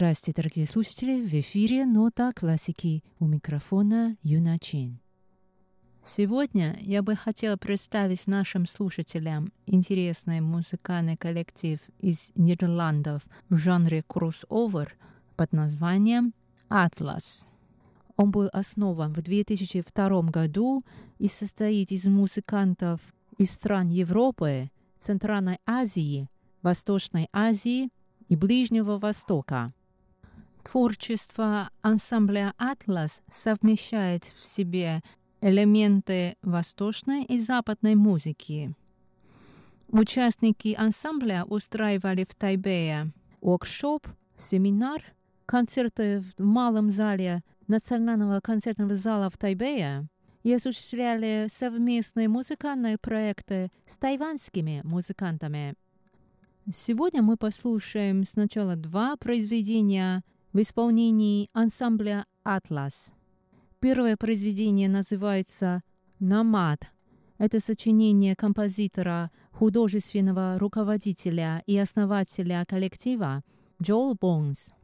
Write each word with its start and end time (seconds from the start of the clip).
Здравствуйте, 0.00 0.40
дорогие 0.40 0.66
слушатели! 0.66 1.20
В 1.20 1.34
эфире 1.40 1.84
«Нота 1.84 2.32
классики» 2.32 3.04
у 3.18 3.26
микрофона 3.26 4.16
Юна 4.22 4.58
Чин. 4.58 4.98
Сегодня 6.02 6.78
я 6.80 7.02
бы 7.02 7.14
хотела 7.14 7.58
представить 7.58 8.26
нашим 8.26 8.64
слушателям 8.64 9.52
интересный 9.66 10.40
музыкальный 10.40 11.18
коллектив 11.18 11.80
из 11.98 12.30
Нидерландов 12.34 13.20
в 13.50 13.58
жанре 13.58 14.02
кроссовер 14.06 14.96
под 15.36 15.52
названием 15.52 16.32
«Атлас». 16.70 17.46
Он 18.16 18.30
был 18.30 18.48
основан 18.54 19.12
в 19.12 19.20
2002 19.20 20.22
году 20.30 20.82
и 21.18 21.28
состоит 21.28 21.92
из 21.92 22.06
музыкантов 22.06 23.02
из 23.36 23.50
стран 23.50 23.90
Европы, 23.90 24.70
Центральной 24.98 25.58
Азии, 25.66 26.26
Восточной 26.62 27.28
Азии 27.34 27.90
и 28.30 28.36
Ближнего 28.36 28.98
Востока. 28.98 29.74
Творчество 30.62 31.70
ансамбля 31.82 32.52
«Атлас» 32.58 33.22
совмещает 33.30 34.24
в 34.24 34.44
себе 34.44 35.02
элементы 35.40 36.36
восточной 36.42 37.24
и 37.24 37.40
западной 37.40 37.94
музыки. 37.94 38.74
Участники 39.88 40.74
ансамбля 40.78 41.44
устраивали 41.44 42.24
в 42.28 42.34
Тайбэе 42.34 43.12
воркшоп, 43.40 44.06
семинар, 44.36 45.02
концерты 45.46 46.20
в 46.20 46.42
малом 46.42 46.90
зале 46.90 47.42
Национального 47.66 48.40
концертного 48.40 48.94
зала 48.94 49.30
в 49.30 49.38
Тайбэе 49.38 50.06
и 50.42 50.52
осуществляли 50.52 51.48
совместные 51.52 52.28
музыкальные 52.28 52.98
проекты 52.98 53.70
с 53.86 53.96
тайваньскими 53.96 54.82
музыкантами. 54.84 55.74
Сегодня 56.72 57.22
мы 57.22 57.36
послушаем 57.36 58.24
сначала 58.24 58.76
два 58.76 59.16
произведения 59.16 60.22
в 60.52 60.60
исполнении 60.60 61.48
ансамбля 61.52 62.26
«Атлас». 62.42 63.12
Первое 63.78 64.16
произведение 64.16 64.88
называется 64.88 65.82
«Намад». 66.18 66.80
Это 67.38 67.60
сочинение 67.60 68.36
композитора, 68.36 69.30
художественного 69.52 70.58
руководителя 70.58 71.62
и 71.66 71.78
основателя 71.78 72.64
коллектива 72.68 73.42
Джоэл 73.82 74.16
Бонс. 74.20 74.74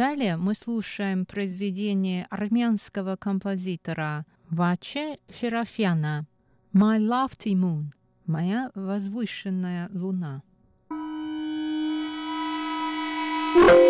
Далее 0.00 0.38
мы 0.38 0.54
слушаем 0.54 1.26
произведение 1.26 2.26
армянского 2.30 3.16
композитора 3.16 4.24
Ваче 4.48 5.18
Шерафяна 5.28 6.26
«My 6.72 6.98
Lofty 6.98 7.52
Moon»– 7.52 7.92
«Моя 8.26 8.70
возвышенная 8.74 9.90
луна». 9.92 10.42
thank 13.52 13.70
you 13.72 13.89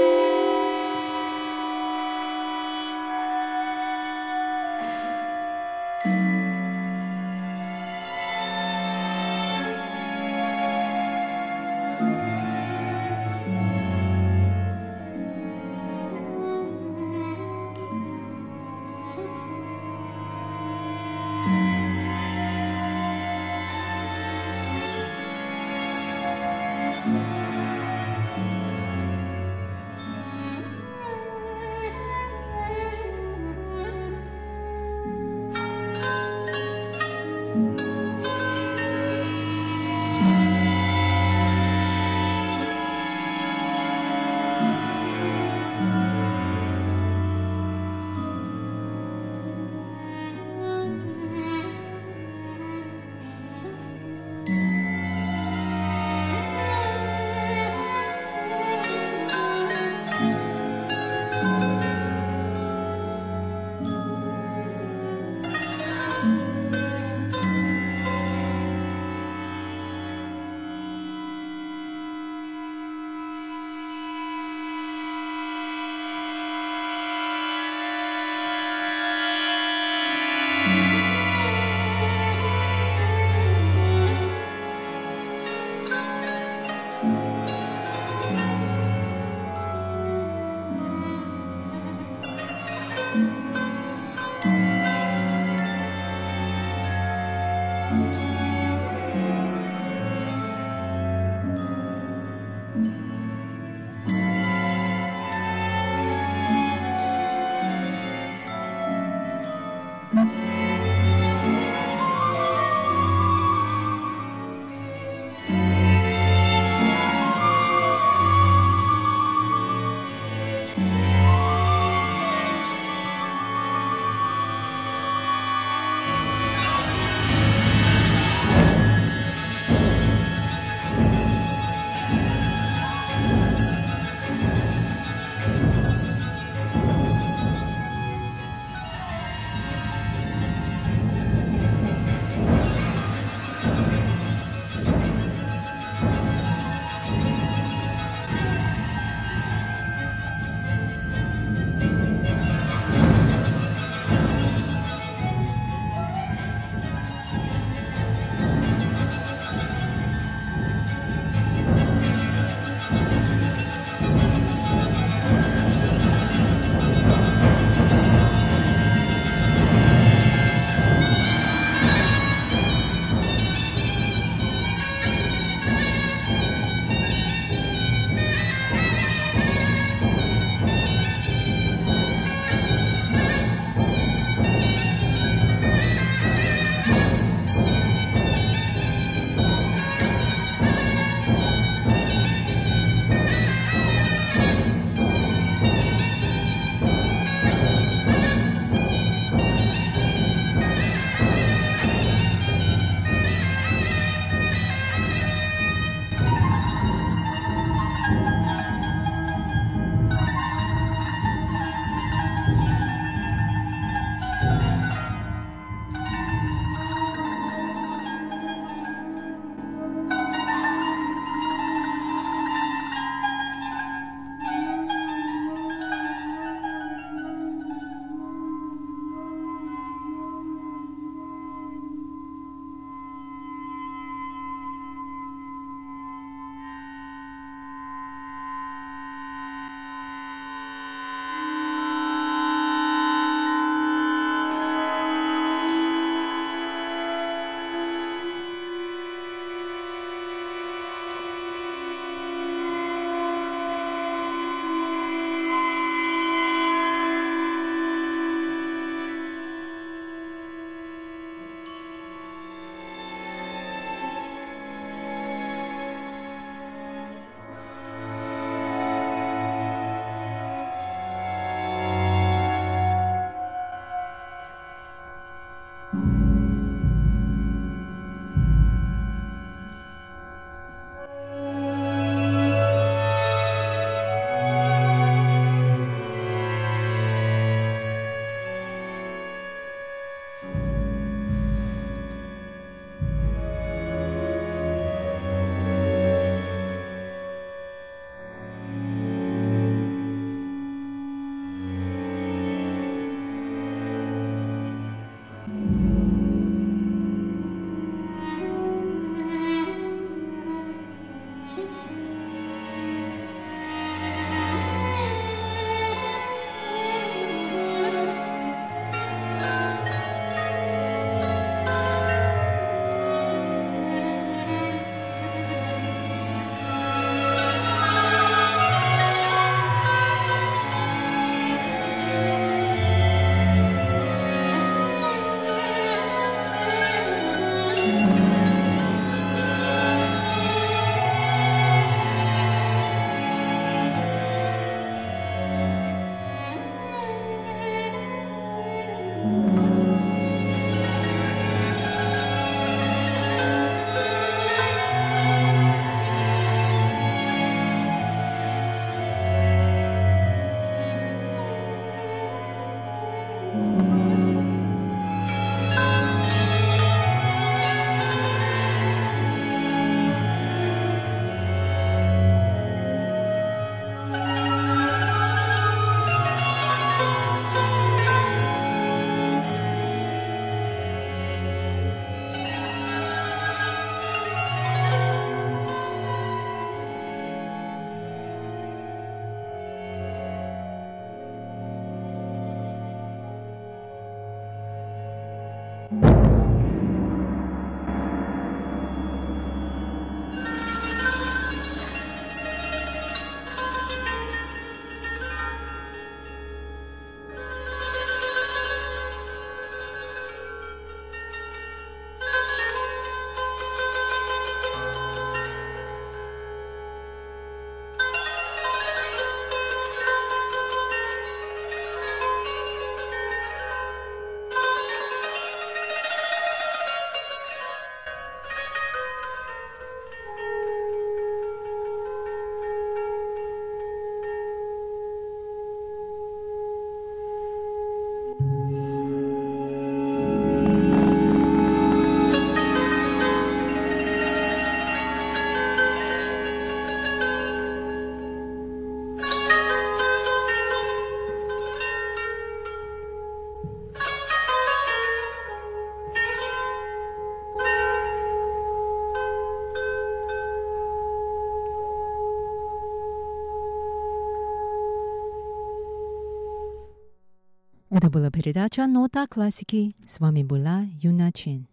Это 467.90 468.08
была 468.08 468.30
передача 468.30 468.86
«Нота 468.86 469.26
классики». 469.26 469.96
С 470.08 470.20
вами 470.20 470.44
была 470.44 470.84
Юна 471.02 471.32
Чин. 471.32 471.66